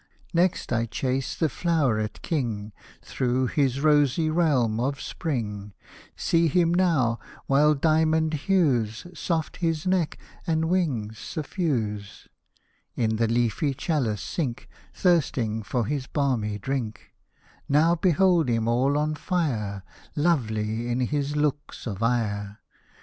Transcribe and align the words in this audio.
Next 0.33 0.73
I 0.73 0.87
chase 0.87 1.35
the 1.35 1.47
floweret 1.47 2.23
king 2.23 2.73
Through 3.03 3.45
his 3.49 3.81
rosy 3.81 4.31
realm 4.31 4.79
of 4.79 4.99
spring; 4.99 5.73
See 6.15 6.47
him 6.47 6.73
now, 6.73 7.19
while 7.45 7.75
diamond 7.75 8.33
hues 8.49 9.05
Soft 9.13 9.57
his 9.57 9.85
neck 9.85 10.17
and 10.47 10.65
wings 10.69 11.19
suffuse, 11.19 12.27
In 12.95 13.17
the 13.17 13.27
leafy 13.27 13.75
chalice 13.75 14.23
sink, 14.23 14.67
Thirsting 14.91 15.61
for 15.61 15.85
his 15.85 16.07
balmy 16.07 16.57
drink; 16.57 17.13
Now 17.69 17.93
behold 17.93 18.49
him 18.49 18.67
all 18.67 18.97
on 18.97 19.13
fire, 19.13 19.83
Lovely 20.15 20.87
in 20.89 21.01
his 21.01 21.35
lofeks 21.35 21.85
of 21.85 22.01
ire. 22.01 22.57